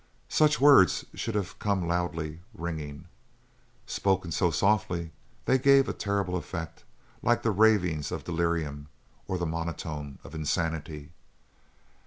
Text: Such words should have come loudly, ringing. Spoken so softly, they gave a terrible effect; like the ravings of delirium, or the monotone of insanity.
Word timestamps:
Such 0.29 0.59
words 0.59 1.05
should 1.13 1.35
have 1.35 1.59
come 1.59 1.87
loudly, 1.87 2.41
ringing. 2.55 3.05
Spoken 3.85 4.31
so 4.31 4.49
softly, 4.49 5.11
they 5.45 5.59
gave 5.59 5.87
a 5.87 5.93
terrible 5.93 6.37
effect; 6.37 6.83
like 7.21 7.43
the 7.43 7.51
ravings 7.51 8.11
of 8.11 8.23
delirium, 8.23 8.89
or 9.27 9.37
the 9.37 9.45
monotone 9.45 10.17
of 10.23 10.33
insanity. 10.33 11.11